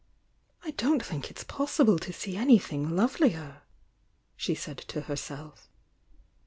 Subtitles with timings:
[0.63, 3.57] "I don't think it's possible to see anything love i.!"
[4.35, 5.69] she said 'o herself.